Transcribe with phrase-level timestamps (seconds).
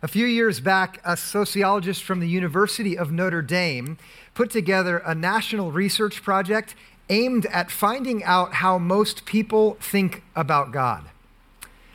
[0.00, 3.98] A few years back, a sociologist from the University of Notre Dame
[4.32, 6.76] put together a national research project
[7.10, 11.06] aimed at finding out how most people think about God.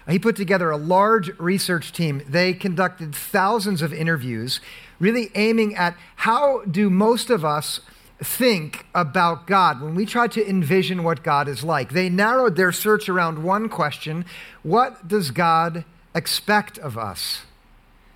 [0.10, 2.21] He put together a large research team.
[2.28, 4.60] They conducted thousands of interviews,
[4.99, 7.79] really aiming at how do most of us
[8.22, 11.92] think about God when we try to envision what God is like.
[11.94, 14.26] They narrowed their search around one question
[14.62, 17.44] What does God expect of us?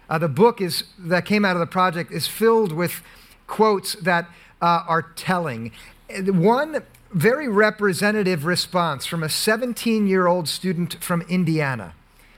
[0.10, 3.02] Uh, the book is, that came out of the project is filled with
[3.46, 4.30] quotes that
[4.62, 5.72] uh, are telling.
[6.10, 11.94] One very representative response from a 17 year old student from Indiana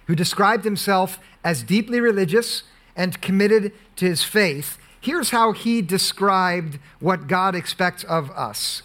[0.07, 2.63] who described himself as deeply religious
[2.95, 4.77] and committed to his faith.
[4.99, 8.81] Here's how he described what God expects of us.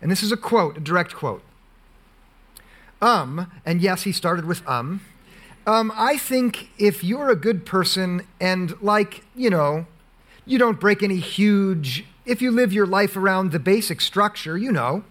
[0.00, 1.42] And this is a quote, a direct quote.
[3.02, 5.02] Um, and yes, he started with um.
[5.66, 9.86] Um, I think if you're a good person and, like, you know,
[10.44, 14.70] you don't break any huge, if you live your life around the basic structure, you
[14.70, 15.04] know.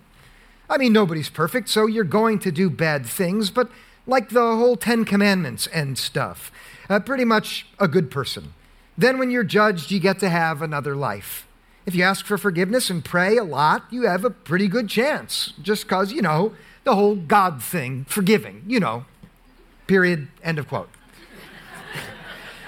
[0.70, 3.70] I mean, nobody's perfect, so you're going to do bad things, but
[4.06, 6.52] like the whole Ten Commandments and stuff,
[6.88, 8.54] uh, pretty much a good person.
[8.96, 11.48] Then, when you're judged, you get to have another life.
[11.88, 15.54] If you ask for forgiveness and pray a lot, you have a pretty good chance,
[15.62, 19.06] just because, you know, the whole God thing, forgiving, you know.
[19.94, 20.28] Period.
[20.42, 20.90] End of quote.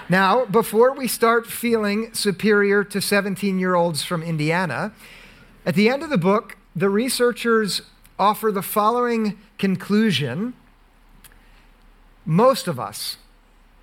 [0.09, 4.93] now, before we start feeling superior to 17 year olds from Indiana,
[5.65, 7.81] at the end of the book, the researchers
[8.19, 10.53] offer the following conclusion
[12.27, 13.17] Most of us,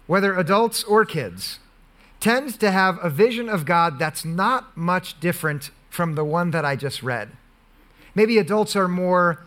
[0.07, 1.59] whether adults or kids,
[2.21, 6.65] tend to have a vision of God that's not much different from the one that
[6.65, 7.31] I just read.
[8.15, 9.45] Maybe adults are more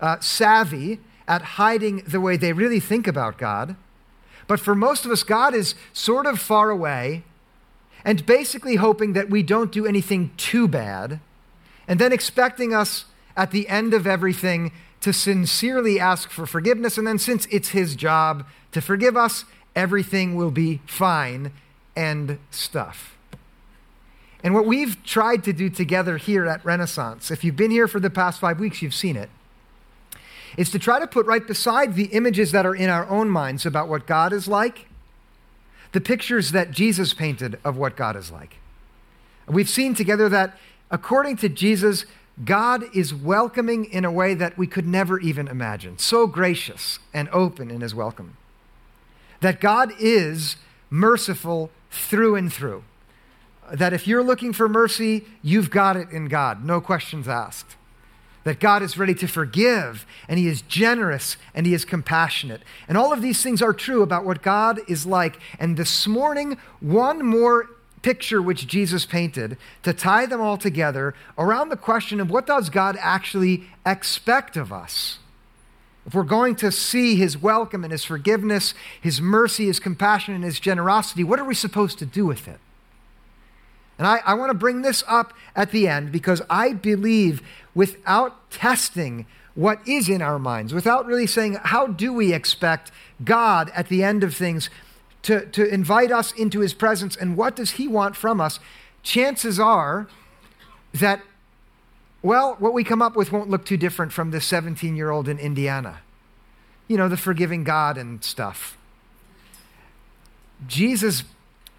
[0.00, 0.98] uh, savvy
[1.28, 3.76] at hiding the way they really think about God.
[4.46, 7.24] But for most of us, God is sort of far away
[8.04, 11.18] and basically hoping that we don't do anything too bad,
[11.88, 14.70] and then expecting us at the end of everything
[15.00, 16.96] to sincerely ask for forgiveness.
[16.96, 19.44] And then, since it's His job to forgive us,
[19.74, 21.52] everything will be fine
[21.96, 23.16] and stuff.
[24.44, 27.98] And what we've tried to do together here at Renaissance, if you've been here for
[27.98, 29.30] the past five weeks, you've seen it
[30.56, 33.66] is to try to put right beside the images that are in our own minds
[33.66, 34.86] about what God is like,
[35.92, 38.56] the pictures that Jesus painted of what God is like.
[39.48, 40.58] We've seen together that
[40.90, 42.04] according to Jesus,
[42.44, 47.28] God is welcoming in a way that we could never even imagine, so gracious and
[47.30, 48.36] open in his welcome.
[49.40, 50.56] That God is
[50.90, 52.84] merciful through and through.
[53.72, 57.76] That if you're looking for mercy, you've got it in God, no questions asked
[58.46, 62.62] that God is ready to forgive, and He is generous, and He is compassionate.
[62.86, 65.40] And all of these things are true about what God is like.
[65.58, 67.68] And this morning, one more
[68.02, 72.70] picture which Jesus painted to tie them all together around the question of what does
[72.70, 75.18] God actually expect of us?
[76.06, 80.44] If we're going to see his welcome and his forgiveness, his mercy, his compassion, and
[80.44, 82.60] his generosity, what are we supposed to do with it?
[83.98, 87.42] And I, I want to bring this up at the end because I believe
[87.76, 92.90] without testing what is in our minds, without really saying, how do we expect
[93.22, 94.70] God at the end of things
[95.22, 98.58] to, to invite us into his presence and what does he want from us?
[99.02, 100.08] Chances are
[100.94, 101.20] that,
[102.22, 105.28] well, what we come up with won't look too different from this 17 year old
[105.28, 106.00] in Indiana.
[106.88, 108.78] You know, the forgiving God and stuff.
[110.66, 111.24] Jesus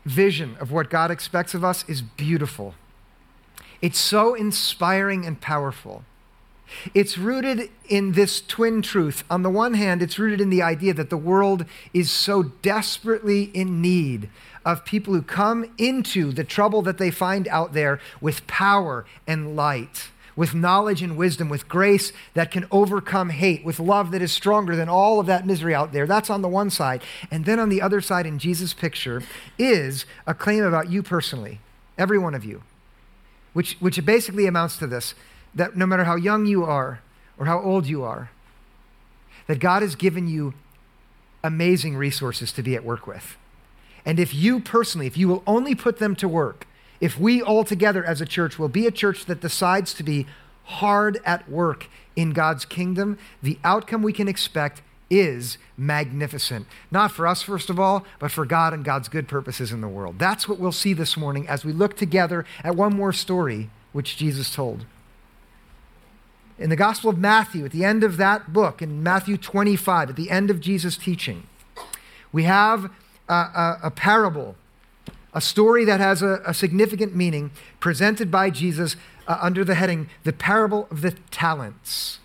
[0.05, 2.75] vision of what God expects of us is beautiful.
[3.81, 6.03] It's so inspiring and powerful.
[6.93, 9.23] It's rooted in this twin truth.
[9.29, 13.43] On the one hand, it's rooted in the idea that the world is so desperately
[13.53, 14.29] in need
[14.65, 19.55] of people who come into the trouble that they find out there with power and
[19.55, 24.31] light with knowledge and wisdom, with grace that can overcome hate, with love that is
[24.31, 26.05] stronger than all of that misery out there.
[26.05, 27.01] That's on the one side.
[27.31, 29.23] And then on the other side, in Jesus' picture,
[29.57, 31.59] is a claim about you personally,
[31.97, 32.61] every one of you,
[33.57, 35.15] which, which basically amounts to this
[35.55, 37.01] that no matter how young you are
[37.39, 38.29] or how old you are,
[39.47, 40.53] that God has given you
[41.43, 43.35] amazing resources to be at work with.
[44.05, 46.67] And if you personally, if you will only put them to work,
[47.01, 50.27] if we all together as a church will be a church that decides to be
[50.65, 56.67] hard at work in God's kingdom, the outcome we can expect is magnificent.
[56.91, 59.87] Not for us, first of all, but for God and God's good purposes in the
[59.87, 60.19] world.
[60.19, 64.17] That's what we'll see this morning as we look together at one more story which
[64.17, 64.85] Jesus told.
[66.59, 70.15] In the Gospel of Matthew, at the end of that book, in Matthew 25, at
[70.15, 71.43] the end of Jesus' teaching,
[72.31, 72.91] we have
[73.29, 74.55] a, a, a parable,
[75.33, 78.95] a story that has a, a significant meaning presented by Jesus
[79.27, 82.19] uh, under the heading, The Parable of the Talents.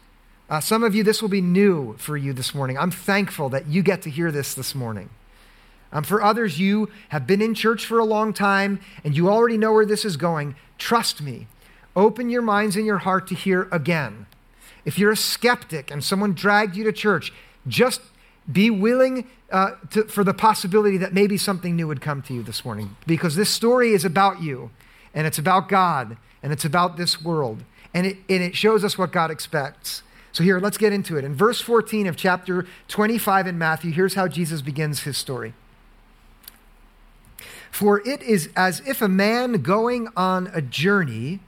[0.52, 2.76] Uh, some of you, this will be new for you this morning.
[2.76, 5.08] I'm thankful that you get to hear this this morning.
[5.90, 9.56] Um, for others, you have been in church for a long time and you already
[9.56, 10.54] know where this is going.
[10.76, 11.46] Trust me.
[11.96, 14.26] Open your minds and your heart to hear again.
[14.84, 17.32] If you're a skeptic and someone dragged you to church,
[17.66, 18.02] just
[18.50, 22.42] be willing uh, to, for the possibility that maybe something new would come to you
[22.42, 24.68] this morning because this story is about you
[25.14, 27.64] and it's about God and it's about this world
[27.94, 30.02] and it, and it shows us what God expects.
[30.32, 31.24] So, here, let's get into it.
[31.24, 35.52] In verse 14 of chapter 25 in Matthew, here's how Jesus begins his story.
[37.70, 41.40] For it is as if a man going on a journey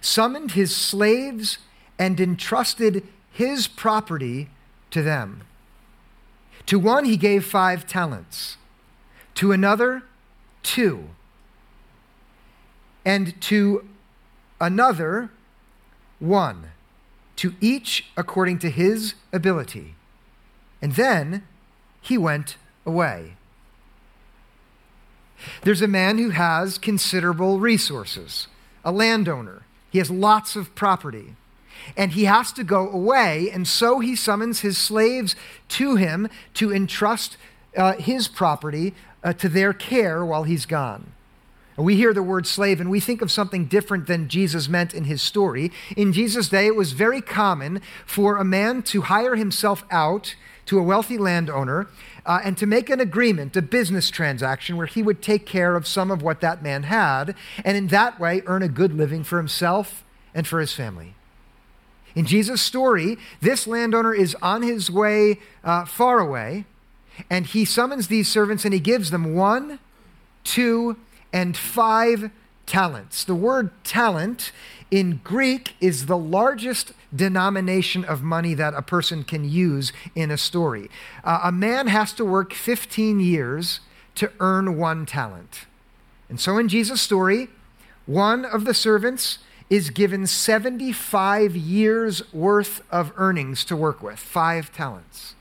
[0.00, 1.58] summoned his slaves
[1.98, 4.50] and entrusted his property
[4.90, 5.42] to them.
[6.66, 8.56] To one he gave five talents,
[9.34, 10.02] to another,
[10.62, 11.08] two,
[13.04, 13.88] and to
[14.60, 15.30] another,
[16.18, 16.70] one,
[17.42, 19.96] to each according to his ability.
[20.80, 21.42] And then
[22.00, 22.56] he went
[22.86, 23.32] away.
[25.62, 28.46] There's a man who has considerable resources,
[28.84, 29.62] a landowner.
[29.90, 31.34] He has lots of property
[31.96, 33.50] and he has to go away.
[33.50, 35.34] And so he summons his slaves
[35.70, 37.36] to him to entrust
[37.76, 38.94] uh, his property
[39.24, 41.12] uh, to their care while he's gone.
[41.76, 45.04] We hear the word slave and we think of something different than Jesus meant in
[45.04, 45.72] his story.
[45.96, 50.34] In Jesus' day, it was very common for a man to hire himself out
[50.66, 51.88] to a wealthy landowner
[52.24, 55.86] uh, and to make an agreement, a business transaction, where he would take care of
[55.86, 57.34] some of what that man had,
[57.64, 60.04] and in that way earn a good living for himself
[60.34, 61.14] and for his family.
[62.14, 66.66] In Jesus' story, this landowner is on his way uh, far away,
[67.28, 69.78] and he summons these servants and he gives them one,
[70.44, 70.96] two,
[71.32, 72.30] and five
[72.66, 73.24] talents.
[73.24, 74.52] The word talent
[74.90, 80.38] in Greek is the largest denomination of money that a person can use in a
[80.38, 80.90] story.
[81.24, 83.80] Uh, a man has to work 15 years
[84.14, 85.66] to earn one talent.
[86.28, 87.48] And so in Jesus' story,
[88.06, 89.38] one of the servants
[89.70, 95.34] is given 75 years worth of earnings to work with, five talents.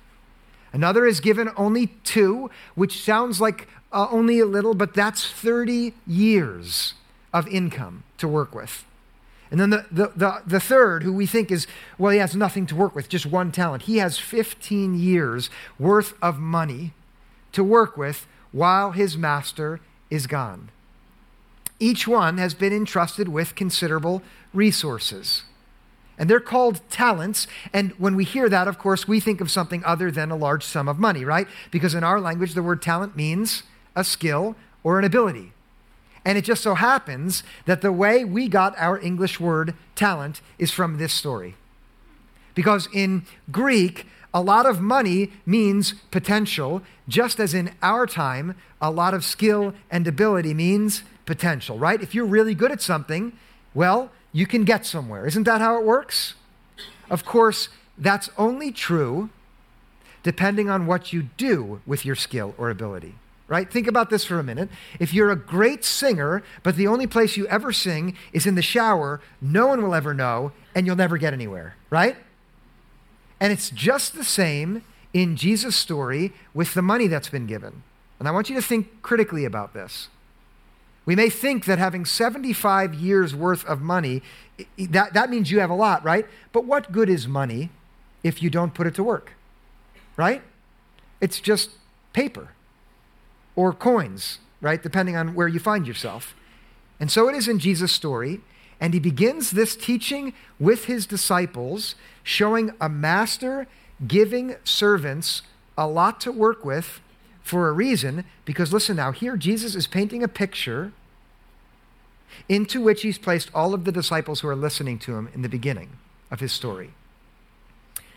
[0.74, 5.94] Another is given only two, which sounds like uh, only a little, but that's 30
[6.08, 6.94] years
[7.34, 8.86] of income to work with.
[9.50, 11.68] And then the, the, the, the, third, who we think is,
[11.98, 13.84] well, he has nothing to work with, just one talent.
[13.84, 16.94] He has 15 years worth of money
[17.52, 20.70] to work with while his master is gone.
[21.80, 24.22] Each one has been entrusted with considerable
[24.54, 25.44] resources.
[26.18, 27.48] And they're called talents.
[27.74, 30.64] And when we hear that, of course, we think of something other than a large
[30.64, 31.48] sum of money, right?
[31.72, 33.64] Because in our language, the word talent means
[33.96, 35.52] a skill or an ability.
[36.24, 40.72] And it just so happens that the way we got our English word talent is
[40.72, 41.56] from this story.
[42.54, 48.92] Because in Greek, a lot of money means potential, just as in our time, a
[48.92, 52.02] lot of skill and ability means potential, right?
[52.02, 53.34] If you're really good at something,
[53.74, 55.26] well, you can get somewhere.
[55.26, 56.36] Isn't that how it works?
[57.10, 59.30] Of course, that's only true
[60.24, 63.16] depending on what you do with your skill or ability,
[63.52, 63.70] right?
[63.70, 64.70] Think about this for a minute.
[64.98, 68.62] If you're a great singer, but the only place you ever sing is in the
[68.62, 72.16] shower, no one will ever know, and you'll never get anywhere, right?
[73.42, 77.84] And it's just the same in Jesus' story with the money that's been given.
[78.20, 80.08] And I want you to think critically about this.
[81.04, 84.22] We may think that having 75 years worth of money,
[84.78, 86.26] that, that means you have a lot, right?
[86.54, 87.70] But what good is money
[88.24, 89.34] if you don't put it to work,
[90.16, 90.42] right?
[91.20, 91.72] It's just
[92.14, 92.52] paper
[93.56, 94.82] or coins, right?
[94.82, 96.36] Depending on where you find yourself.
[97.00, 98.42] And so it is in Jesus' story.
[98.80, 103.68] And he begins this teaching with his disciples, showing a master
[104.08, 105.44] giving servants
[105.78, 107.00] a lot to work with
[107.44, 110.94] for a reason, because listen now, here Jesus is painting a picture
[112.48, 115.50] into which he's placed all of the disciples who are listening to him in the
[115.50, 115.90] beginning
[116.30, 116.92] of his story.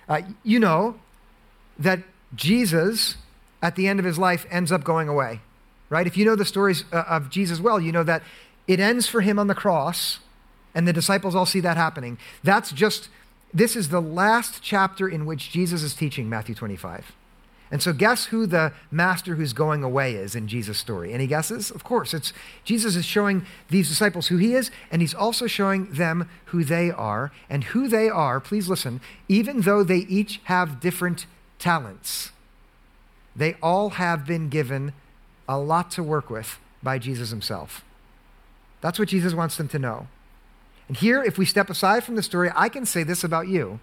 [0.09, 0.97] Uh, you know
[1.79, 2.01] that
[2.35, 3.17] Jesus,
[3.65, 5.41] at the end of his life, ends up going away,
[5.89, 6.07] right?
[6.07, 8.23] If you know the stories uh, of Jesus well, you know that
[8.69, 10.19] it ends for him on the cross,
[10.75, 12.19] and the disciples all see that happening.
[12.43, 13.09] That's just,
[13.55, 17.13] this is the last chapter in which Jesus is teaching Matthew 25.
[17.71, 21.15] And so, guess who the master who's going away is in Jesus' story?
[21.15, 21.71] Any guesses?
[21.71, 25.91] Of course, it's Jesus is showing these disciples who he is, and he's also showing
[25.91, 27.33] them who they are.
[27.49, 31.25] And who they are, please listen, even though they each have different
[31.59, 32.31] talents,
[33.37, 34.93] they all have been given
[35.49, 37.85] a lot to work with by Jesus himself.
[38.81, 40.09] That's what Jesus wants them to know.
[40.89, 43.81] And here, if we step aside from the story, I can say this about you.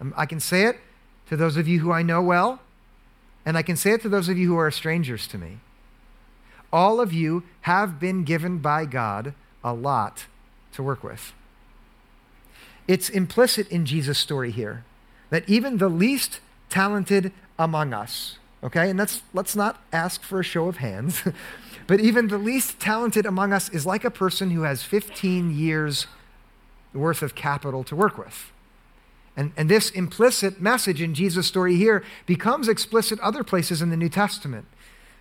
[0.00, 0.78] Um, I can say it
[1.28, 2.60] to those of you who I know well,
[3.46, 5.58] and I can say it to those of you who are strangers to me.
[6.72, 10.26] All of you have been given by God a lot
[10.72, 11.32] to work with.
[12.88, 14.84] It's implicit in Jesus' story here
[15.30, 20.44] that even the least talented among us, okay, and let's, let's not ask for a
[20.44, 21.22] show of hands,
[21.86, 26.06] but even the least talented among us is like a person who has 15 years
[26.94, 28.52] worth of capital to work with.
[29.36, 33.96] And, and this implicit message in Jesus' story here becomes explicit other places in the
[33.96, 34.66] New Testament.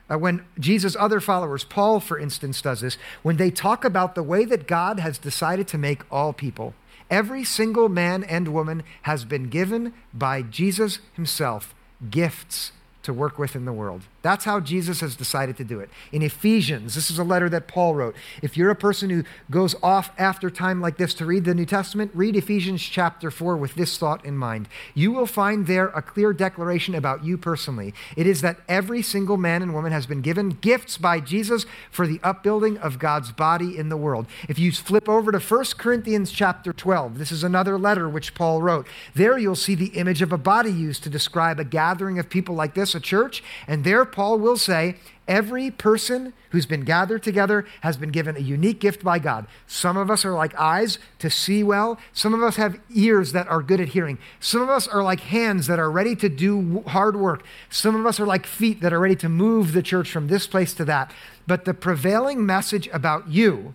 [0.09, 4.23] Uh, when Jesus' other followers, Paul, for instance, does this, when they talk about the
[4.23, 6.73] way that God has decided to make all people,
[7.09, 11.73] every single man and woman has been given by Jesus himself
[12.09, 14.01] gifts to work with in the world.
[14.21, 15.89] That's how Jesus has decided to do it.
[16.11, 18.15] In Ephesians, this is a letter that Paul wrote.
[18.43, 21.65] If you're a person who goes off after time like this to read the New
[21.65, 24.69] Testament, read Ephesians chapter 4 with this thought in mind.
[24.93, 27.95] You will find there a clear declaration about you personally.
[28.15, 32.05] It is that every single man and woman has been given gifts by Jesus for
[32.05, 34.27] the upbuilding of God's body in the world.
[34.47, 38.61] If you flip over to 1 Corinthians chapter 12, this is another letter which Paul
[38.61, 38.87] wrote.
[39.15, 42.53] There you'll see the image of a body used to describe a gathering of people
[42.53, 44.95] like this, a church, and there Paul will say,
[45.27, 49.47] every person who's been gathered together has been given a unique gift by God.
[49.65, 51.97] Some of us are like eyes to see well.
[52.11, 54.17] Some of us have ears that are good at hearing.
[54.39, 57.45] Some of us are like hands that are ready to do hard work.
[57.69, 60.47] Some of us are like feet that are ready to move the church from this
[60.47, 61.13] place to that.
[61.47, 63.73] But the prevailing message about you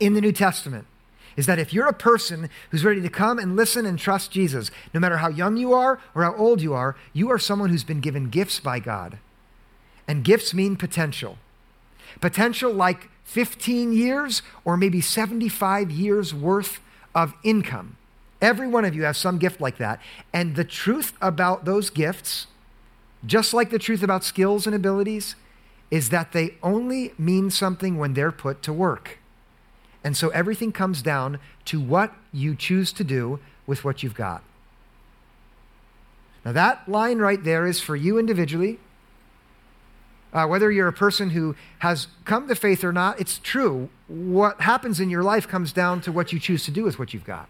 [0.00, 0.86] in the New Testament
[1.36, 4.70] is that if you're a person who's ready to come and listen and trust Jesus,
[4.92, 7.84] no matter how young you are or how old you are, you are someone who's
[7.84, 9.18] been given gifts by God.
[10.08, 11.38] And gifts mean potential.
[12.20, 16.80] Potential like 15 years or maybe 75 years worth
[17.14, 17.96] of income.
[18.40, 20.00] Every one of you has some gift like that.
[20.32, 22.48] And the truth about those gifts,
[23.24, 25.36] just like the truth about skills and abilities,
[25.90, 29.18] is that they only mean something when they're put to work.
[30.02, 34.42] And so everything comes down to what you choose to do with what you've got.
[36.44, 38.80] Now, that line right there is for you individually.
[40.32, 43.90] Uh, whether you're a person who has come to faith or not, it's true.
[44.08, 47.12] What happens in your life comes down to what you choose to do with what
[47.12, 47.48] you've got.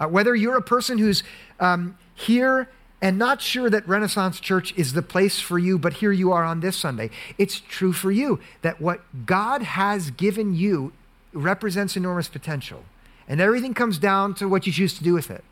[0.00, 1.22] Uh, whether you're a person who's
[1.60, 2.68] um, here
[3.02, 6.44] and not sure that Renaissance Church is the place for you, but here you are
[6.44, 10.92] on this Sunday, it's true for you that what God has given you
[11.32, 12.84] represents enormous potential.
[13.28, 15.44] And everything comes down to what you choose to do with it.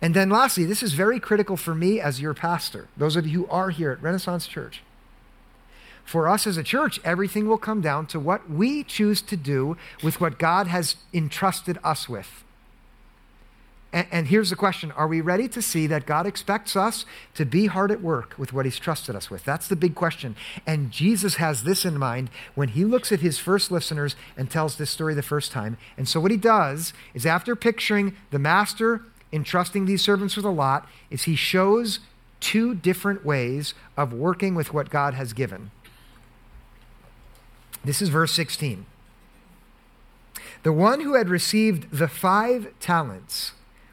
[0.00, 3.44] And then, lastly, this is very critical for me as your pastor, those of you
[3.44, 4.82] who are here at Renaissance Church.
[6.08, 9.76] For us as a church, everything will come down to what we choose to do
[10.02, 12.44] with what God has entrusted us with.
[13.92, 17.44] And, and, here's the question Are we ready to see that God expects us to
[17.44, 19.44] be hard at work with what He's trusted us with?
[19.44, 20.34] That's the big question.
[20.66, 24.76] And Jesus has this in mind when He looks at His first listeners and tells
[24.76, 25.76] this story the first time.
[25.98, 30.50] And so, what He does is, after picturing the master entrusting these servants with a
[30.50, 32.00] lot, is He shows
[32.40, 35.70] two different ways of working with what God has given.
[37.84, 38.86] This is verse 16.
[40.62, 43.52] The one who had received the five talents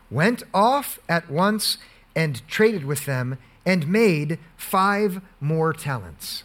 [0.10, 1.78] went off at once
[2.16, 6.44] and traded with them and made five more talents.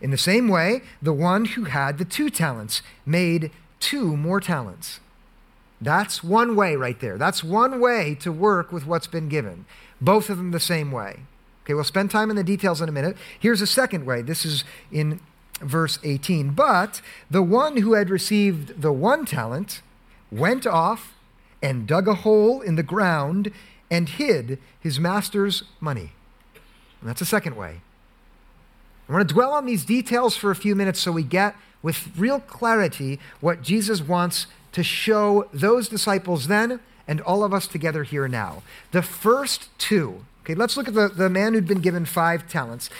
[0.00, 5.00] In the same way, the one who had the two talents made two more talents.
[5.80, 7.18] That's one way right there.
[7.18, 9.64] That's one way to work with what's been given.
[10.00, 11.20] Both of them the same way.
[11.64, 13.16] Okay, we'll spend time in the details in a minute.
[13.38, 14.22] Here's a second way.
[14.22, 15.20] This is in
[15.60, 16.50] verse 18.
[16.50, 17.00] But
[17.30, 19.82] the one who had received the one talent
[20.30, 21.14] went off
[21.62, 23.50] and dug a hole in the ground
[23.90, 26.12] and hid his master's money.
[27.00, 27.80] And that's a second way.
[29.08, 32.08] I want to dwell on these details for a few minutes so we get with
[32.16, 38.02] real clarity what Jesus wants to show those disciples then and all of us together
[38.02, 38.62] here now.
[38.92, 42.90] The first two, okay, let's look at the, the man who'd been given five talents.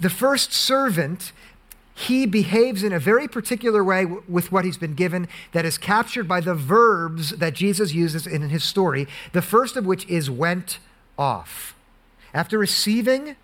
[0.00, 1.32] The first servant
[1.94, 6.26] he behaves in a very particular way with what he's been given that is captured
[6.26, 10.78] by the verbs that Jesus uses in his story, the first of which is went
[11.18, 11.74] off.
[12.32, 13.36] After receiving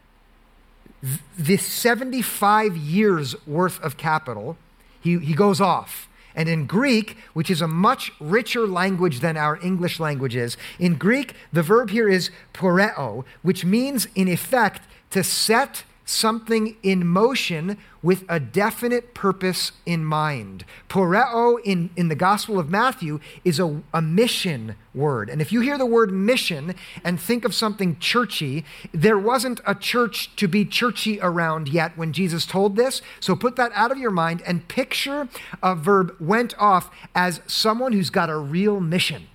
[1.02, 4.57] th- this 75 years worth of capital,
[5.00, 6.09] he, he goes off.
[6.35, 10.95] And in Greek, which is a much richer language than our English language is, in
[10.95, 17.77] Greek, the verb here is poreo, which means, in effect, to set something in motion
[18.03, 20.65] with a definite purpose in mind.
[20.88, 25.29] Poreo in, in the Gospel of Matthew is a, a mission word.
[25.29, 26.75] And if you hear the word mission
[27.05, 32.12] and think of something churchy, there wasn't a church to be churchy around yet when
[32.12, 33.03] Jesus told this.
[33.21, 35.29] So put that out of your mind and picture
[35.62, 39.29] a verb went off as someone who's got a real mission.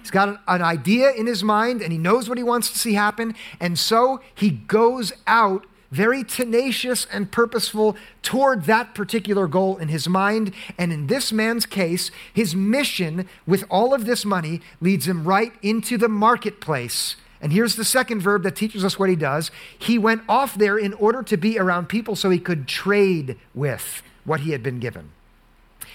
[0.00, 2.78] He's got an, an idea in his mind and he knows what he wants to
[2.78, 3.34] see happen.
[3.60, 10.08] And so he goes out very tenacious and purposeful toward that particular goal in his
[10.08, 10.52] mind.
[10.78, 15.52] And in this man's case, his mission with all of this money leads him right
[15.62, 17.16] into the marketplace.
[17.42, 19.50] And here's the second verb that teaches us what he does.
[19.78, 24.02] He went off there in order to be around people so he could trade with
[24.24, 25.10] what he had been given.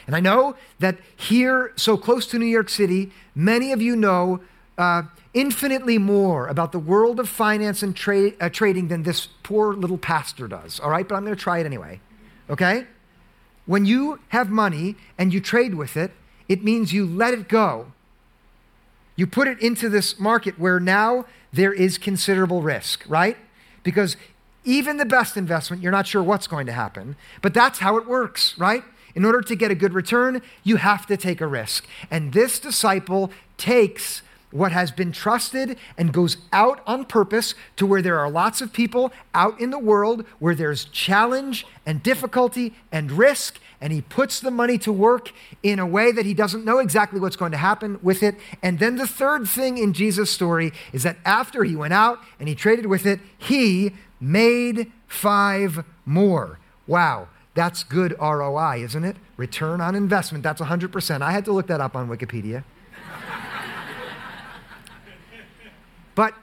[0.05, 4.41] And I know that here, so close to New York City, many of you know
[4.77, 5.03] uh,
[5.33, 9.97] infinitely more about the world of finance and tra- uh, trading than this poor little
[9.97, 11.07] pastor does, all right?
[11.07, 11.99] But I'm going to try it anyway,
[12.49, 12.85] okay?
[13.65, 16.11] When you have money and you trade with it,
[16.47, 17.91] it means you let it go.
[19.15, 23.35] You put it into this market where now there is considerable risk, right?
[23.83, 24.15] Because
[24.63, 28.07] even the best investment, you're not sure what's going to happen, but that's how it
[28.07, 28.83] works, right?
[29.15, 31.87] In order to get a good return, you have to take a risk.
[32.11, 38.01] And this disciple takes what has been trusted and goes out on purpose to where
[38.01, 43.11] there are lots of people out in the world where there's challenge and difficulty and
[43.11, 46.79] risk, and he puts the money to work in a way that he doesn't know
[46.79, 48.35] exactly what's going to happen with it.
[48.63, 52.47] And then the third thing in Jesus' story is that after he went out and
[52.47, 56.59] he traded with it, he made five more.
[56.87, 57.27] Wow.
[57.53, 59.17] That's good ROI, isn't it?
[59.35, 60.43] Return on investment.
[60.43, 61.21] That's 100%.
[61.21, 62.63] I had to look that up on Wikipedia.
[66.17, 66.33] But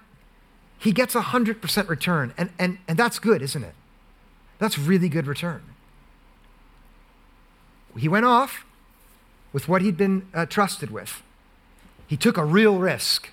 [0.78, 3.74] he gets a 100% return, and, and, and that's good, isn't it?
[4.60, 5.62] That's really good return.
[7.98, 8.64] He went off
[9.52, 11.24] with what he'd been uh, trusted with.
[12.06, 13.30] He took a real risk,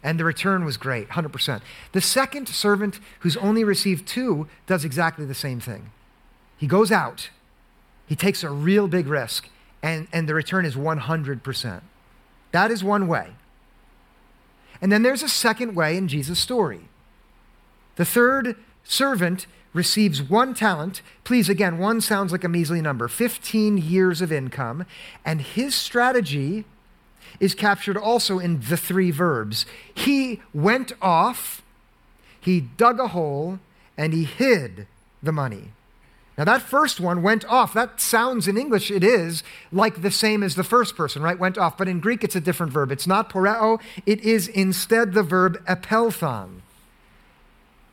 [0.00, 1.60] and the return was great 100%.
[1.90, 5.90] The second servant, who's only received two, does exactly the same thing.
[6.56, 7.30] He goes out,
[8.06, 9.48] he takes a real big risk,
[9.82, 11.80] and, and the return is 100%.
[12.52, 13.32] That is one way.
[14.84, 16.90] And then there's a second way in Jesus' story.
[17.96, 21.00] The third servant receives one talent.
[21.24, 24.84] Please, again, one sounds like a measly number 15 years of income.
[25.24, 26.66] And his strategy
[27.40, 29.64] is captured also in the three verbs.
[29.94, 31.62] He went off,
[32.38, 33.60] he dug a hole,
[33.96, 34.86] and he hid
[35.22, 35.72] the money.
[36.36, 37.72] Now, that first one went off.
[37.74, 41.38] That sounds in English, it is like the same as the first person, right?
[41.38, 41.78] Went off.
[41.78, 42.90] But in Greek, it's a different verb.
[42.90, 46.60] It's not poreo, it is instead the verb epelthon.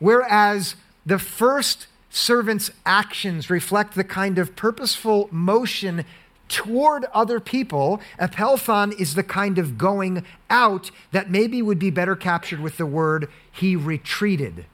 [0.00, 0.74] Whereas
[1.06, 6.04] the first servant's actions reflect the kind of purposeful motion
[6.48, 12.14] toward other people, epelthon is the kind of going out that maybe would be better
[12.14, 14.66] captured with the word he retreated.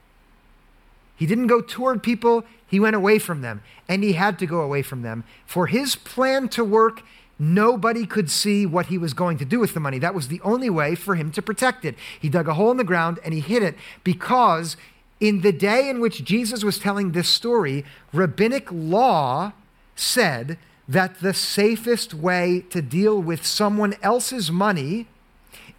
[1.19, 4.61] He didn't go toward people, he went away from them, and he had to go
[4.61, 5.25] away from them.
[5.45, 7.01] For his plan to work,
[7.37, 9.99] nobody could see what he was going to do with the money.
[9.99, 11.95] That was the only way for him to protect it.
[12.21, 14.77] He dug a hole in the ground and he hid it because
[15.19, 19.51] in the day in which Jesus was telling this story, rabbinic law
[19.97, 25.05] said that the safest way to deal with someone else's money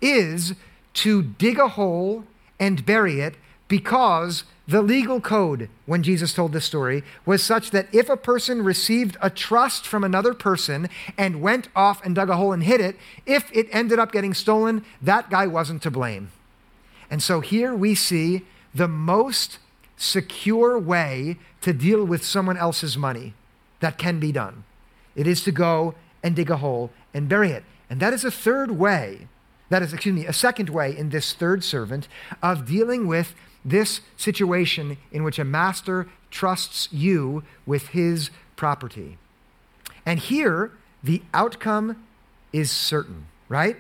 [0.03, 0.53] is
[0.93, 2.25] to dig a hole
[2.59, 7.93] and bury it because the legal code, when Jesus told this story, was such that
[7.93, 12.37] if a person received a trust from another person and went off and dug a
[12.37, 16.31] hole and hid it, if it ended up getting stolen, that guy wasn't to blame.
[17.11, 19.59] And so here we see the most
[19.97, 23.35] secure way to deal with someone else's money
[23.81, 24.63] that can be done.
[25.17, 27.65] It is to go and dig a hole and bury it.
[27.91, 29.27] And that is a third way,
[29.69, 32.07] that is, excuse me, a second way in this third servant
[32.41, 39.19] of dealing with this situation in which a master trusts you with his property.
[40.07, 42.03] And here, the outcome
[42.53, 43.77] is certain, right?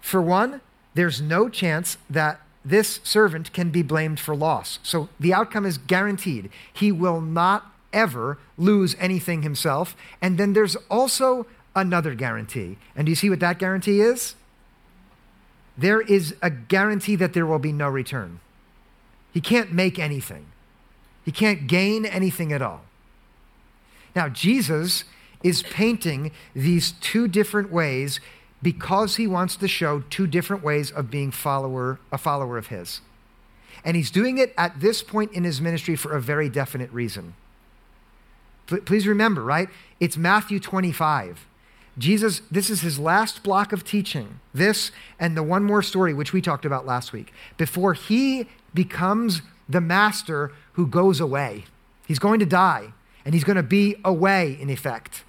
[0.00, 0.60] For one,
[0.94, 4.78] there's no chance that this servant can be blamed for loss.
[4.82, 6.50] So the outcome is guaranteed.
[6.72, 9.96] He will not ever lose anything himself.
[10.22, 11.46] And then there's also
[11.76, 12.78] another guarantee.
[12.96, 14.34] And do you see what that guarantee is?
[15.76, 18.40] There is a guarantee that there will be no return.
[19.32, 20.46] He can't make anything,
[21.24, 22.82] he can't gain anything at all.
[24.14, 25.04] Now, Jesus
[25.42, 28.20] is painting these two different ways
[28.62, 33.02] because he wants to show two different ways of being follower, a follower of his.
[33.84, 37.34] And he's doing it at this point in his ministry for a very definite reason.
[38.66, 39.68] Please remember, right?
[40.00, 41.46] It's Matthew 25.
[41.96, 44.40] Jesus, this is his last block of teaching.
[44.52, 49.42] This and the one more story, which we talked about last week, before he becomes
[49.68, 51.64] the master who goes away.
[52.06, 52.92] He's going to die,
[53.24, 55.24] and he's going to be away, in effect.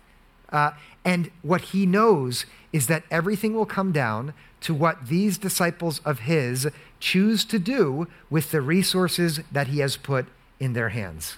[0.49, 0.71] Uh,
[1.03, 6.21] and what he knows is that everything will come down to what these disciples of
[6.21, 6.67] his
[6.99, 10.25] choose to do with the resources that he has put
[10.59, 11.37] in their hands.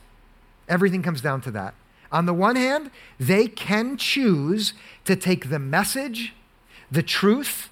[0.70, 1.74] Everything comes down to that.
[2.12, 4.74] On the one hand, they can choose
[5.06, 6.34] to take the message,
[6.92, 7.70] the truth,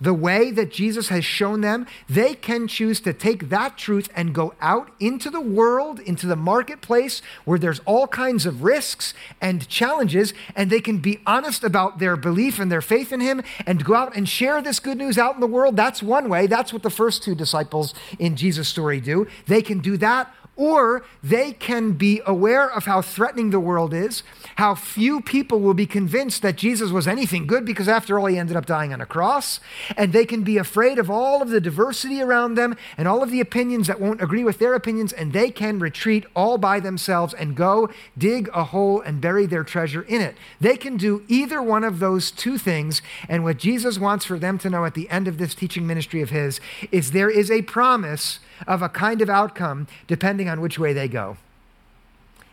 [0.00, 4.34] the way that Jesus has shown them, they can choose to take that truth and
[4.34, 9.68] go out into the world, into the marketplace where there's all kinds of risks and
[9.68, 13.84] challenges, and they can be honest about their belief and their faith in Him and
[13.84, 15.76] go out and share this good news out in the world.
[15.76, 16.46] That's one way.
[16.46, 19.26] That's what the first two disciples in Jesus' story do.
[19.46, 24.22] They can do that or they can be aware of how threatening the world is,
[24.56, 28.36] how few people will be convinced that Jesus was anything good because, after all, he
[28.36, 29.58] ended up dying on a cross.
[29.96, 33.30] And they can be afraid of all of the diversity around them and all of
[33.30, 37.32] the opinions that won't agree with their opinions, and they can retreat all by themselves
[37.32, 40.36] and go dig a hole and bury their treasure in it.
[40.60, 43.00] They can do either one of those two things.
[43.30, 46.20] And what Jesus wants for them to know at the end of this teaching ministry
[46.20, 46.60] of his
[46.92, 51.08] is there is a promise of a kind of outcome depending on which way they
[51.08, 51.36] go.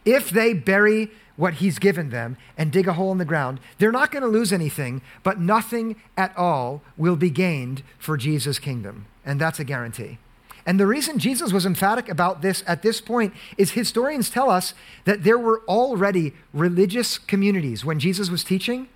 [0.05, 3.91] If they bury what he's given them and dig a hole in the ground, they're
[3.91, 9.05] not going to lose anything, but nothing at all will be gained for Jesus' kingdom.
[9.25, 10.17] And that's a guarantee.
[10.65, 14.73] And the reason Jesus was emphatic about this at this point is historians tell us
[15.05, 18.89] that there were already religious communities when Jesus was teaching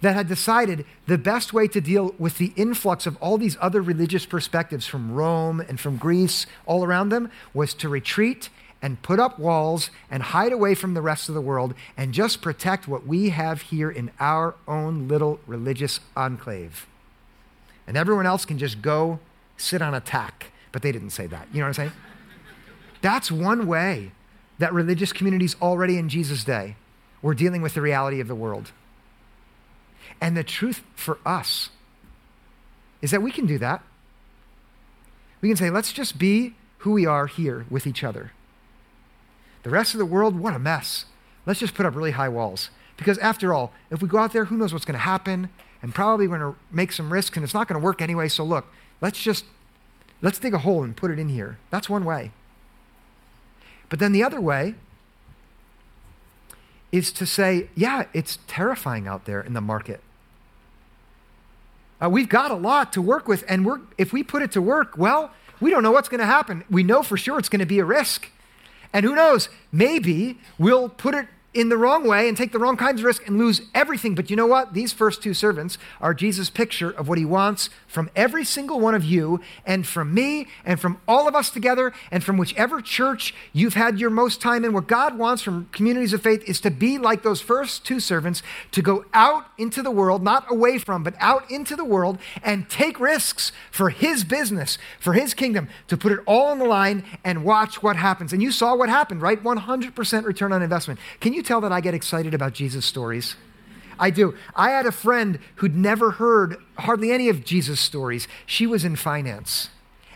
[0.00, 3.82] that had decided the best way to deal with the influx of all these other
[3.82, 9.18] religious perspectives from Rome and from Greece all around them was to retreat and put
[9.18, 13.06] up walls and hide away from the rest of the world and just protect what
[13.06, 16.86] we have here in our own little religious enclave.
[17.86, 19.18] And everyone else can just go
[19.56, 20.52] sit on a tack.
[20.70, 21.48] But they didn't say that.
[21.52, 21.92] You know what I'm saying?
[23.00, 24.12] That's one way
[24.58, 26.76] that religious communities already in Jesus' day
[27.22, 28.72] were dealing with the reality of the world.
[30.20, 31.70] And the truth for us
[33.00, 33.82] is that we can do that.
[35.40, 38.32] We can say, let's just be who we are here with each other.
[39.62, 41.04] The rest of the world, what a mess.
[41.46, 42.70] Let's just put up really high walls.
[42.96, 45.50] Because after all, if we go out there, who knows what's going to happen?
[45.82, 48.28] And probably we're going to make some risks and it's not going to work anyway.
[48.28, 48.66] So look,
[49.00, 49.44] let's just
[50.20, 51.58] let's dig a hole and put it in here.
[51.70, 52.32] That's one way.
[53.88, 54.74] But then the other way
[56.90, 60.00] is to say, yeah, it's terrifying out there in the market.
[62.00, 64.62] Uh, we've got a lot to work with, and we're, if we put it to
[64.62, 66.64] work, well, we don't know what's going to happen.
[66.70, 68.30] We know for sure it's going to be a risk.
[68.92, 71.26] And who knows, maybe we'll put it
[71.58, 74.14] in the wrong way and take the wrong kinds of risk and lose everything.
[74.14, 74.74] But you know what?
[74.74, 78.94] These first two servants are Jesus' picture of what he wants from every single one
[78.94, 83.34] of you and from me and from all of us together and from whichever church
[83.52, 84.72] you've had your most time in.
[84.72, 88.40] What God wants from communities of faith is to be like those first two servants,
[88.70, 92.70] to go out into the world, not away from, but out into the world and
[92.70, 97.02] take risks for his business, for his kingdom, to put it all on the line
[97.24, 98.32] and watch what happens.
[98.32, 99.42] And you saw what happened, right?
[99.42, 101.00] 100% return on investment.
[101.18, 103.34] Can you tell that I get excited about Jesus' stories?
[103.98, 104.34] I do.
[104.54, 108.28] I had a friend who'd never heard hardly any of Jesus' stories.
[108.46, 109.70] She was in finance.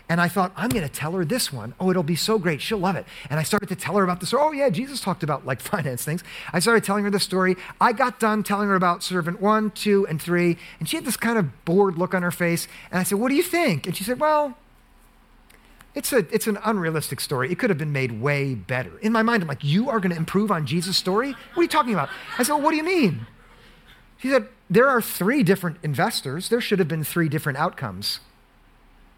[0.09, 1.73] And I thought, I'm going to tell her this one.
[1.79, 2.61] Oh, it'll be so great.
[2.61, 3.05] She'll love it.
[3.29, 4.33] And I started to tell her about this.
[4.33, 6.23] Oh, yeah, Jesus talked about like finance things.
[6.51, 7.55] I started telling her the story.
[7.81, 10.57] I got done telling her about servant one, two, and three.
[10.79, 12.67] And she had this kind of bored look on her face.
[12.91, 13.87] And I said, What do you think?
[13.87, 14.57] And she said, Well,
[15.95, 17.51] it's, a, it's an unrealistic story.
[17.51, 18.97] It could have been made way better.
[18.99, 21.31] In my mind, I'm like, You are going to improve on Jesus' story?
[21.31, 22.09] What are you talking about?
[22.37, 23.27] I said, Well, what do you mean?
[24.17, 26.49] He said, There are three different investors.
[26.49, 28.21] There should have been three different outcomes.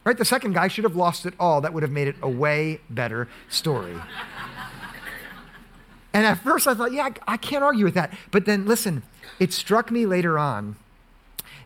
[0.03, 0.17] Right?
[0.17, 1.61] The second guy should have lost it all.
[1.61, 3.95] That would have made it a way better story.
[6.13, 8.13] and at first I thought, Yeah, I can't argue with that.
[8.31, 9.03] But then listen,
[9.39, 10.75] it struck me later on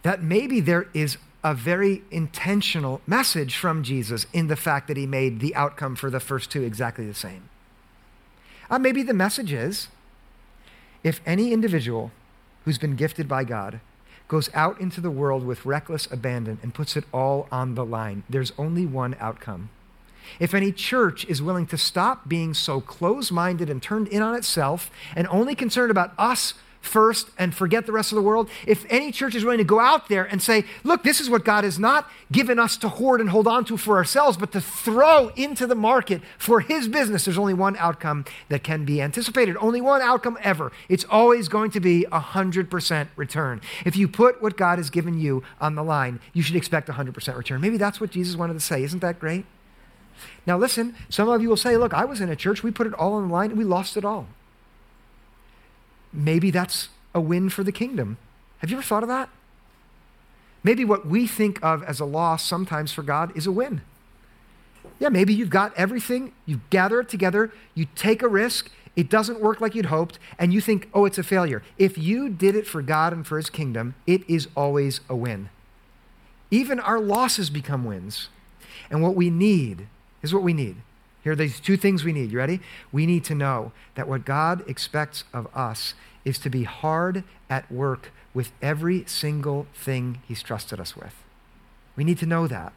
[0.03, 5.07] that maybe there is a very intentional message from Jesus in the fact that he
[5.07, 7.49] made the outcome for the first two exactly the same.
[8.69, 9.87] Uh, maybe the message is
[11.03, 12.11] if any individual
[12.65, 13.79] who's been gifted by God
[14.27, 18.23] goes out into the world with reckless abandon and puts it all on the line,
[18.29, 19.69] there's only one outcome.
[20.39, 24.35] If any church is willing to stop being so close minded and turned in on
[24.35, 28.85] itself and only concerned about us first and forget the rest of the world, if
[28.89, 31.63] any church is willing to go out there and say, look, this is what God
[31.63, 35.29] has not given us to hoard and hold on to for ourselves, but to throw
[35.35, 39.57] into the market for his business, there's only one outcome that can be anticipated.
[39.57, 40.71] Only one outcome ever.
[40.87, 43.61] It's always going to be a 100% return.
[43.85, 46.93] If you put what God has given you on the line, you should expect a
[46.93, 47.61] 100% return.
[47.61, 48.83] Maybe that's what Jesus wanted to say.
[48.83, 49.45] Isn't that great?
[50.45, 52.87] Now, listen, some of you will say, look, I was in a church, we put
[52.87, 54.27] it all on the line, and we lost it all.
[56.11, 58.17] Maybe that's a win for the kingdom.
[58.59, 59.29] Have you ever thought of that?
[60.63, 63.81] Maybe what we think of as a loss sometimes for God is a win.
[64.99, 69.39] Yeah, maybe you've got everything, you gather it together, you take a risk, it doesn't
[69.39, 71.63] work like you'd hoped, and you think, oh, it's a failure.
[71.77, 75.49] If you did it for God and for His kingdom, it is always a win.
[76.51, 78.27] Even our losses become wins.
[78.89, 79.87] And what we need
[80.21, 80.77] is what we need.
[81.23, 82.31] Here are these two things we need.
[82.31, 82.61] You ready?
[82.91, 85.93] We need to know that what God expects of us
[86.25, 91.15] is to be hard at work with every single thing He's trusted us with.
[91.95, 92.73] We need to know that.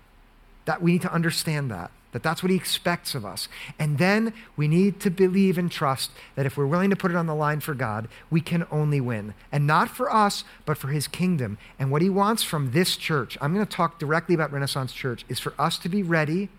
[0.65, 1.91] That we need to understand that.
[2.13, 3.49] That that's what he expects of us.
[3.79, 7.17] And then we need to believe and trust that if we're willing to put it
[7.17, 9.33] on the line for God, we can only win.
[9.51, 11.57] And not for us, but for his kingdom.
[11.79, 15.25] And what he wants from this church, I'm going to talk directly about Renaissance Church,
[15.29, 16.51] is for us to be ready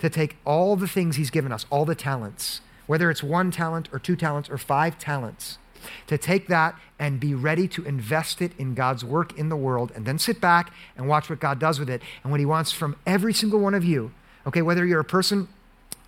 [0.00, 3.88] to take all the things He's given us, all the talents, whether it's one talent
[3.92, 5.58] or two talents or five talents,
[6.06, 9.92] to take that and be ready to invest it in God's work in the world
[9.94, 12.02] and then sit back and watch what God does with it.
[12.22, 14.12] And what He wants from every single one of you,
[14.46, 15.48] okay, whether you're a person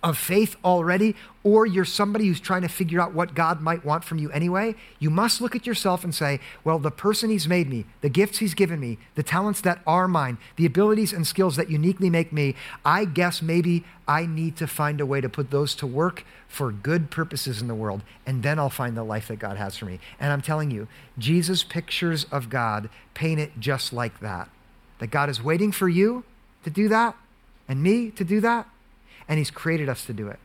[0.03, 4.03] of faith already, or you're somebody who's trying to figure out what God might want
[4.03, 7.69] from you anyway, you must look at yourself and say, well, the person He's made
[7.69, 11.55] me, the gifts He's given me, the talents that are mine, the abilities and skills
[11.55, 15.51] that uniquely make me, I guess maybe I need to find a way to put
[15.51, 19.29] those to work for good purposes in the world, and then I'll find the life
[19.29, 19.99] that God has for me.
[20.19, 24.49] And I'm telling you, Jesus' pictures of God paint it just like that.
[24.99, 26.25] That God is waiting for you
[26.63, 27.15] to do that,
[27.67, 28.67] and me to do that
[29.27, 30.39] and He's created us to do it.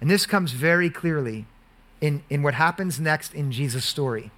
[0.00, 1.46] And this comes very clearly
[2.00, 4.30] in, in what happens next in Jesus' story.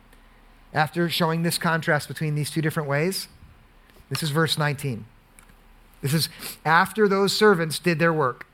[0.73, 3.29] After showing this contrast between these two different ways,
[4.11, 5.07] this is verse 19.
[6.03, 6.29] This is
[6.65, 8.47] after those servants did their work.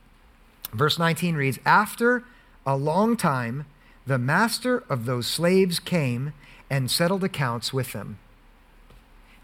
[0.72, 2.24] Verse 19 reads After
[2.66, 3.66] a long time,
[4.06, 6.32] the master of those slaves came
[6.70, 8.18] and settled accounts with them.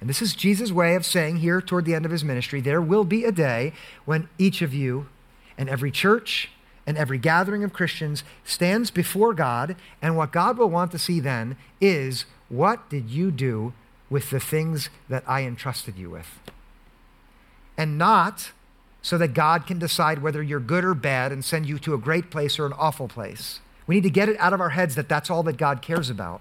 [0.01, 2.81] And this is Jesus' way of saying here toward the end of his ministry there
[2.81, 3.73] will be a day
[4.07, 5.07] when each of you
[5.61, 6.49] and every church
[6.87, 11.21] and every gathering of Christians stands before God, and what God will want to see
[11.21, 13.75] then is what did you do
[14.09, 16.41] with the things that I entrusted you with?
[17.77, 18.53] And not
[19.03, 21.99] so that God can decide whether you're good or bad and send you to a
[21.99, 23.61] great place or an awful place.
[23.87, 26.09] We need to get it out of our heads that that's all that God cares
[26.11, 26.41] about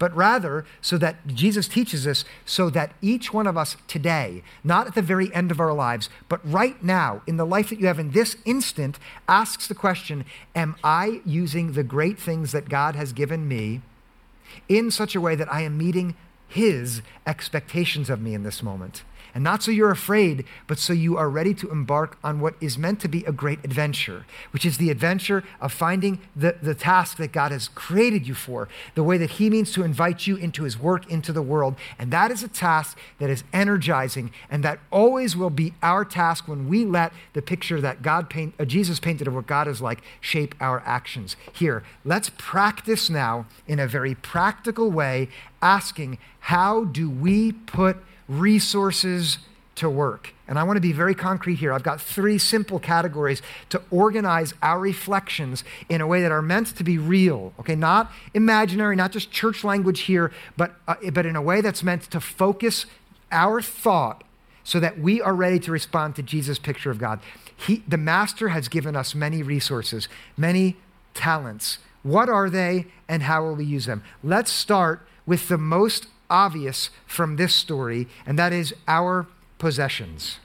[0.00, 4.88] but rather so that Jesus teaches us so that each one of us today, not
[4.88, 7.86] at the very end of our lives, but right now, in the life that you
[7.86, 10.24] have in this instant, asks the question
[10.56, 13.82] Am I using the great things that God has given me
[14.68, 16.16] in such a way that I am meeting
[16.48, 19.04] His expectations of me in this moment?
[19.34, 22.76] And not so you're afraid, but so you are ready to embark on what is
[22.76, 27.16] meant to be a great adventure, which is the adventure of finding the, the task
[27.18, 30.64] that God has created you for, the way that He means to invite you into
[30.64, 31.76] His work into the world.
[31.98, 36.48] And that is a task that is energizing, and that always will be our task
[36.48, 39.80] when we let the picture that God paint, uh, Jesus painted of what God is
[39.80, 41.36] like shape our actions.
[41.52, 45.28] Here, let's practice now in a very practical way,
[45.62, 47.98] asking, how do we put
[48.30, 49.38] resources
[49.74, 50.34] to work.
[50.46, 51.72] And I want to be very concrete here.
[51.72, 53.40] I've got three simple categories
[53.70, 57.74] to organize our reflections in a way that are meant to be real, okay?
[57.74, 62.02] Not imaginary, not just church language here, but, uh, but in a way that's meant
[62.10, 62.86] to focus
[63.32, 64.22] our thought
[64.64, 67.20] so that we are ready to respond to Jesus' picture of God.
[67.56, 70.76] He, the Master has given us many resources, many
[71.14, 71.78] talents.
[72.02, 74.02] What are they and how will we use them?
[74.22, 79.26] Let's start with the most obvious from this story, and that is our
[79.58, 80.38] possessions.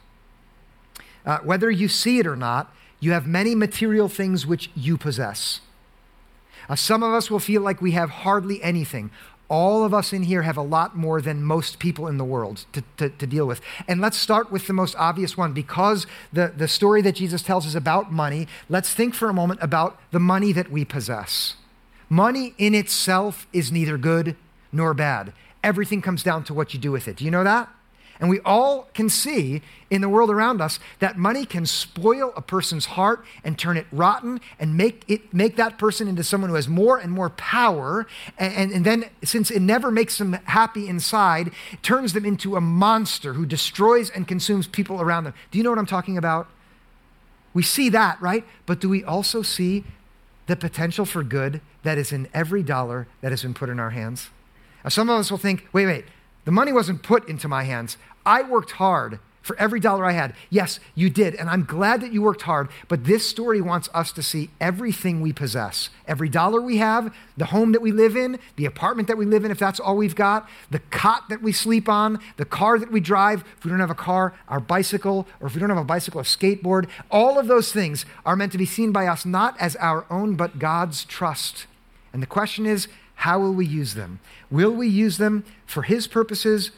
[1.26, 5.62] Uh, whether you see it or not, you have many material things which you possess.
[6.68, 9.12] Uh, some of us will feel like we have hardly anything.
[9.48, 12.66] All of us in here have a lot more than most people in the world
[12.74, 13.62] to, to, to, deal with.
[13.88, 15.54] And let's start with the most obvious one.
[15.54, 19.60] Because the, the story that Jesus tells is about money, let's think for a moment
[19.62, 21.56] about the money that we possess.
[22.10, 24.36] Money in itself is neither good
[24.72, 25.32] nor bad.
[25.66, 27.16] Everything comes down to what you do with it.
[27.16, 27.68] Do you know that?
[28.20, 32.42] And we all can see in the world around us that money can spoil a
[32.42, 36.56] person's heart and turn it rotten and make, it, make that person into someone who
[36.56, 38.06] has more and more power.
[38.38, 41.52] And, and, and then, since it never makes them happy inside,
[41.82, 45.34] turns them into a monster who destroys and consumes people around them.
[45.50, 46.48] Do you know what I'm talking about?
[47.56, 48.46] We see that, right?
[48.68, 49.84] But do we also see
[50.46, 53.90] the potential for good that is in every dollar that has been put in our
[53.90, 54.30] hands?
[54.86, 56.06] Now, some of us will think, wait, wait,
[56.46, 57.98] the money wasn't put into my hands.
[58.24, 60.36] I worked hard for every dollar I had.
[60.52, 64.12] Yes, you did, and I'm glad that you worked hard, but this story wants us
[64.12, 65.90] to see everything we possess.
[66.08, 69.44] Every dollar we have, the home that we live in, the apartment that we live
[69.44, 72.92] in, if that's all we've got, the cot that we sleep on, the car that
[72.92, 75.80] we drive, if we don't have a car, our bicycle, or if we don't have
[75.80, 79.26] a bicycle, a skateboard, all of those things are meant to be seen by us
[79.26, 81.66] not as our own, but God's trust.
[82.14, 84.20] And the question is, how will we use them?
[84.52, 86.72] Will we use them for His purposes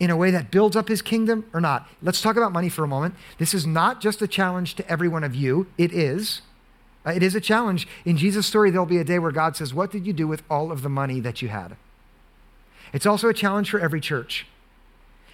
[0.00, 1.88] in a way that builds up His kingdom or not?
[2.02, 3.14] Let's talk about money for a moment.
[3.38, 6.42] This is not just a challenge to every one of you, it is.
[7.04, 7.88] Uh, it is a challenge.
[8.04, 10.42] In Jesus' story, there'll be a day where God says, What did you do with
[10.48, 11.76] all of the money that you had?
[12.92, 14.46] It's also a challenge for every church.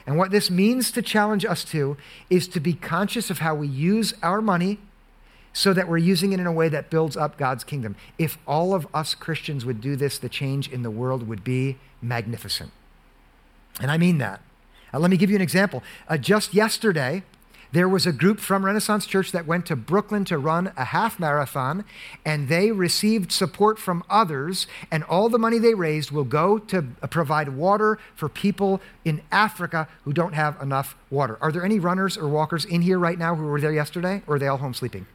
[0.07, 1.99] And what this means to challenge us to
[2.31, 4.79] is to be conscious of how we use our money
[5.59, 7.97] so that we're using it in a way that builds up God's kingdom.
[8.17, 11.79] If all of us Christians would do this, the change in the world would be
[12.01, 12.71] magnificent.
[13.81, 14.41] And I mean that.
[14.95, 15.83] Uh, let me give you an example.
[16.07, 17.25] Uh, just yesterday,
[17.73, 21.19] there was a group from Renaissance Church that went to Brooklyn to run a half
[21.19, 21.85] marathon,
[22.25, 26.87] and they received support from others, and all the money they raised will go to
[27.03, 31.37] uh, provide water for people in Africa who don't have enough water.
[31.41, 34.37] Are there any runners or walkers in here right now who were there yesterday, or
[34.37, 35.07] are they all home sleeping?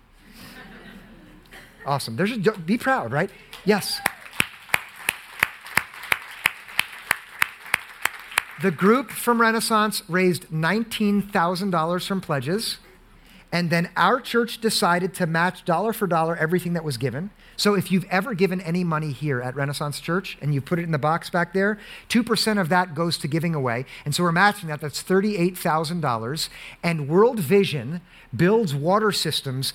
[1.86, 2.16] Awesome.
[2.16, 3.30] There's a, be proud, right?
[3.66, 4.00] Yes.
[8.62, 12.78] The group from Renaissance raised $19,000 from pledges,
[13.52, 17.30] and then our church decided to match dollar for dollar everything that was given.
[17.56, 20.84] So if you've ever given any money here at Renaissance Church and you put it
[20.84, 21.78] in the box back there,
[22.10, 23.86] 2% of that goes to giving away.
[24.06, 24.82] And so we're matching that.
[24.82, 26.50] That's $38,000.
[26.82, 28.02] And World Vision
[28.36, 29.74] builds water systems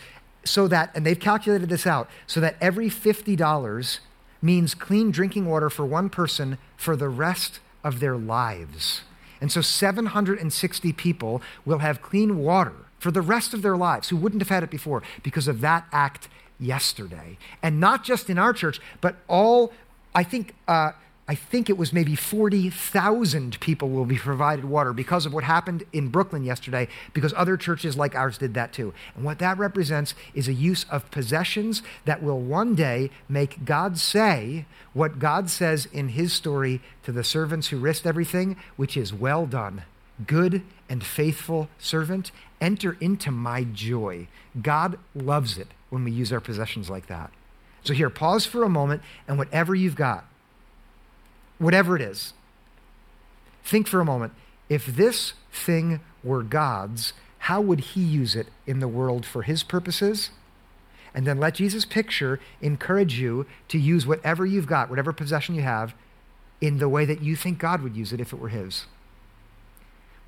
[0.49, 3.99] so that, and they've calculated this out, so that every $50
[4.41, 9.03] means clean drinking water for one person for the rest of their lives.
[9.41, 14.17] And so 760 people will have clean water for the rest of their lives who
[14.17, 17.39] wouldn't have had it before because of that act yesterday.
[17.63, 19.73] And not just in our church, but all,
[20.15, 20.93] I think, uh,
[21.31, 25.85] I think it was maybe 40,000 people will be provided water because of what happened
[25.93, 28.95] in Brooklyn yesterday, because other churches like ours did that too.
[29.15, 33.99] And what that represents is a use of possessions that will one day make God
[33.99, 34.65] say
[34.95, 39.45] what God says in his story to the servants who risked everything, which is, Well
[39.45, 39.83] done,
[40.27, 42.31] good and faithful servant.
[42.59, 44.29] Enter into my joy.
[44.63, 47.31] God loves it when we use our possessions like that.
[47.85, 50.25] So, here, pause for a moment, and whatever you've got,
[51.59, 52.33] whatever it is,
[53.65, 54.33] think for a moment
[54.69, 59.63] if this thing were God's, how would he use it in the world for his
[59.63, 60.31] purposes?
[61.15, 65.63] And then let Jesus' picture encourage you to use whatever you've got, whatever possession you
[65.63, 65.95] have,
[66.61, 68.87] in the way that you think God would use it if it were his.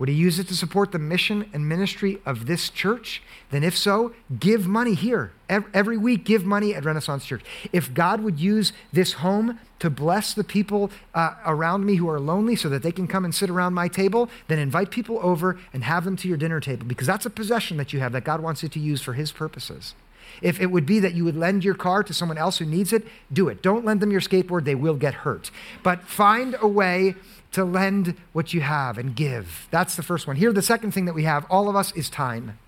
[0.00, 3.22] Would he use it to support the mission and ministry of this church?
[3.50, 5.32] Then, if so, give money here.
[5.50, 7.42] Every week, give money at Renaissance Church.
[7.70, 12.18] If God would use this home to bless the people uh, around me who are
[12.18, 15.58] lonely so that they can come and sit around my table, then invite people over
[15.74, 18.24] and have them to your dinner table because that's a possession that you have that
[18.24, 19.94] God wants you to use for his purposes.
[20.40, 22.92] If it would be that you would lend your car to someone else who needs
[22.92, 23.62] it, do it.
[23.62, 25.50] Don't lend them your skateboard, they will get hurt.
[25.82, 27.16] But find a way
[27.52, 29.68] to lend what you have and give.
[29.70, 30.36] That's the first one.
[30.36, 32.58] Here, the second thing that we have, all of us, is time.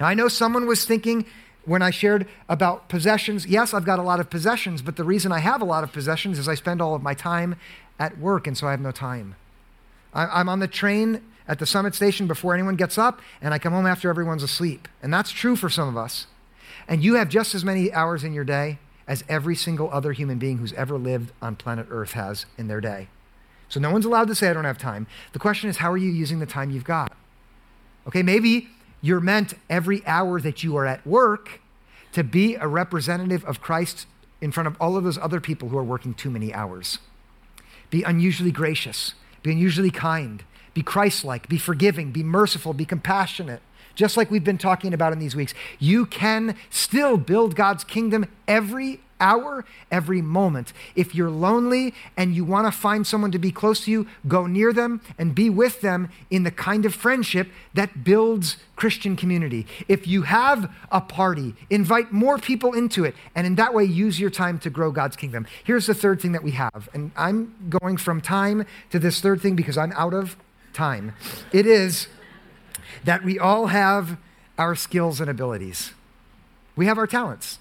[0.00, 1.26] Now, I know someone was thinking
[1.64, 5.32] when I shared about possessions, yes, I've got a lot of possessions, but the reason
[5.32, 7.56] I have a lot of possessions is I spend all of my time
[7.98, 9.36] at work, and so I have no time.
[10.12, 13.72] I'm on the train at the summit station before anyone gets up, and I come
[13.72, 14.88] home after everyone's asleep.
[15.02, 16.26] And that's true for some of us.
[16.86, 20.38] And you have just as many hours in your day as every single other human
[20.38, 23.08] being who's ever lived on planet Earth has in their day.
[23.74, 25.08] So no one's allowed to say, I don't have time.
[25.32, 27.12] The question is, how are you using the time you've got?
[28.06, 28.68] Okay, maybe
[29.00, 31.60] you're meant every hour that you are at work
[32.12, 34.06] to be a representative of Christ
[34.40, 37.00] in front of all of those other people who are working too many hours.
[37.90, 43.60] Be unusually gracious, be unusually kind, be Christ like, be forgiving, be merciful, be compassionate.
[43.96, 48.26] Just like we've been talking about in these weeks, you can still build God's kingdom
[48.46, 50.72] every hour, every moment.
[50.94, 54.46] If you're lonely and you want to find someone to be close to you, go
[54.46, 59.66] near them and be with them in the kind of friendship that builds Christian community.
[59.88, 64.20] If you have a party, invite more people into it, and in that way, use
[64.20, 65.46] your time to grow God's kingdom.
[65.64, 69.40] Here's the third thing that we have, and I'm going from time to this third
[69.40, 70.36] thing because I'm out of
[70.74, 71.14] time.
[71.52, 72.08] It is
[73.04, 74.18] that we all have
[74.58, 75.92] our skills and abilities.
[76.76, 77.58] We have our talents.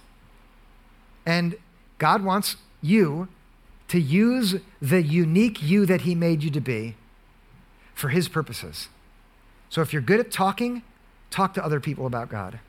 [1.25, 1.55] And
[1.97, 3.27] God wants you
[3.87, 6.95] to use the unique you that He made you to be
[7.93, 8.89] for His purposes.
[9.69, 10.83] So if you're good at talking,
[11.29, 12.59] talk to other people about God.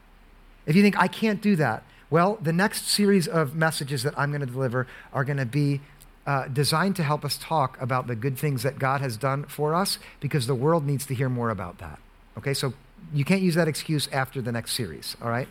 [0.66, 4.30] If you think, I can't do that, well, the next series of messages that I'm
[4.30, 5.80] going to deliver are going to be
[6.26, 9.74] uh, designed to help us talk about the good things that God has done for
[9.74, 11.98] us because the world needs to hear more about that.
[12.38, 12.72] Okay, so
[13.12, 15.48] you can't use that excuse after the next series, all right?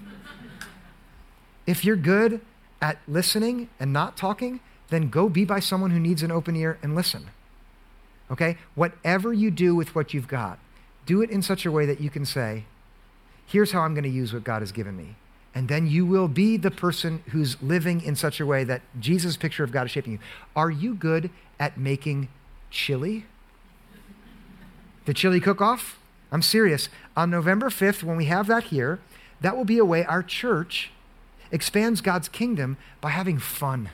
[1.65, 2.41] if you're good
[2.83, 4.59] at listening and not talking,
[4.89, 7.29] then go be by someone who needs an open ear and listen.
[8.29, 8.57] Okay?
[8.75, 10.59] Whatever you do with what you've got,
[11.05, 12.65] do it in such a way that you can say,
[13.45, 15.15] here's how I'm going to use what God has given me.
[15.55, 19.37] And then you will be the person who's living in such a way that Jesus'
[19.37, 20.19] picture of God is shaping you.
[20.53, 21.29] Are you good
[21.59, 22.27] at making
[22.69, 23.25] chili?
[25.05, 25.97] The chili cook off?
[26.33, 26.89] I'm serious.
[27.15, 28.99] On November 5th, when we have that here,
[29.39, 30.91] that will be a way our church
[31.53, 33.91] expands God's kingdom by having fun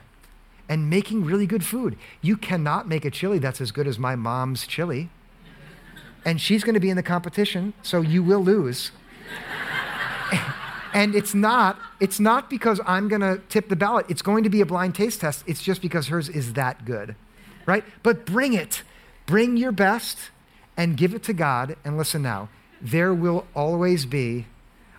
[0.68, 1.98] and making really good food.
[2.22, 5.10] You cannot make a chili that's as good as my mom's chili.
[6.26, 8.92] And she's going to be in the competition, so you will lose.
[10.94, 14.06] and it's not it's not because I'm going to tip the ballot.
[14.10, 15.44] It's going to be a blind taste test.
[15.46, 17.16] It's just because hers is that good.
[17.66, 17.84] Right?
[18.04, 18.84] But bring it.
[19.26, 20.32] Bring your best
[20.78, 21.76] and give it to God.
[21.84, 22.50] And listen now,
[22.82, 24.46] there will always be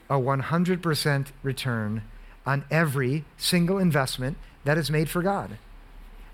[0.09, 2.03] a 100% return
[2.47, 5.59] on every single investment that is made for God.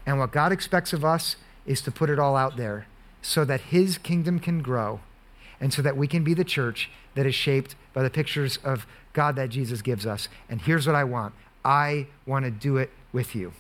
[0.05, 1.37] And what God expects of us
[1.67, 2.87] is to put it all out there
[3.23, 5.01] so that His kingdom can grow
[5.61, 8.87] and so that we can be the church that is shaped by the pictures of
[9.13, 10.29] God that Jesus gives us.
[10.49, 11.35] And here's what I want
[11.65, 13.53] I want to do it with you.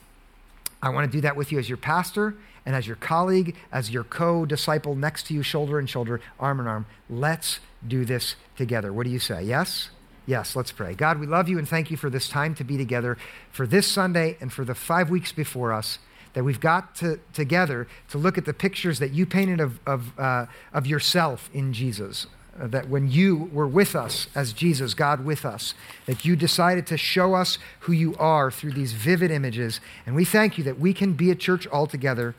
[0.82, 3.90] I want to do that with you as your pastor and as your colleague, as
[3.90, 6.86] your co disciple next to you, shoulder and shoulder, arm in arm.
[7.08, 8.92] Let's do this together.
[8.92, 9.42] What do you say?
[9.42, 9.90] Yes?
[10.26, 10.94] Yes, let's pray.
[10.94, 13.16] God, we love you and thank you for this time to be together
[13.50, 16.00] for this Sunday and for the five weeks before us
[16.34, 20.18] that we've got to, together to look at the pictures that you painted of, of,
[20.18, 22.26] uh, of yourself in Jesus.
[22.60, 25.74] Uh, that when you were with us as Jesus, God with us,
[26.06, 29.80] that you decided to show us who you are through these vivid images.
[30.06, 32.34] And we thank you that we can be a church all together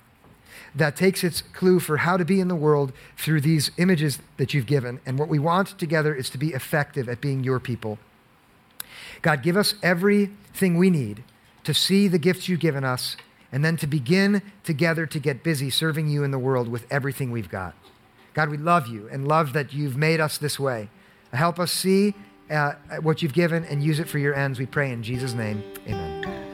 [0.78, 4.54] that takes its clue for how to be in the world through these images that
[4.54, 5.00] you've given.
[5.06, 7.98] And what we want together is to be effective at being your people.
[9.22, 11.24] God, give us everything we need
[11.64, 13.18] to see the gifts you've given us
[13.52, 17.32] and then to begin together to get busy serving you in the world with everything
[17.32, 17.74] we've got.
[18.34, 20.90] God, we love you and love that you've made us this way.
[21.34, 22.14] Help us see
[22.52, 24.60] uh, what you've given and use it for your ends.
[24.60, 25.64] We pray in Jesus' name.
[25.88, 26.47] Amen.